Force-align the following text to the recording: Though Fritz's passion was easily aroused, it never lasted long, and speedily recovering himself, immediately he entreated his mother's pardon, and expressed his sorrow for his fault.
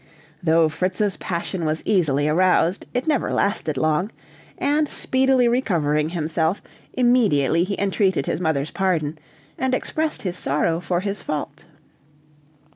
Though 0.41 0.67
Fritz's 0.67 1.15
passion 1.17 1.63
was 1.63 1.83
easily 1.85 2.27
aroused, 2.27 2.87
it 2.91 3.05
never 3.07 3.31
lasted 3.31 3.77
long, 3.77 4.09
and 4.57 4.89
speedily 4.89 5.47
recovering 5.47 6.09
himself, 6.09 6.59
immediately 6.93 7.63
he 7.63 7.79
entreated 7.79 8.25
his 8.25 8.39
mother's 8.41 8.71
pardon, 8.71 9.19
and 9.59 9.75
expressed 9.75 10.23
his 10.23 10.35
sorrow 10.35 10.79
for 10.79 11.01
his 11.01 11.21
fault. 11.21 11.65